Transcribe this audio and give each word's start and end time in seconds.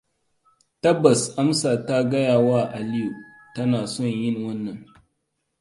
Tabbas 0.81 1.21
Amsa 1.41 1.71
ta 1.85 1.97
gaya 2.09 2.37
wa 2.47 2.61
Aliyu 2.77 3.11
tana 3.53 3.79
son 3.93 4.09
yin 4.21 4.37
wannan. 4.45 4.79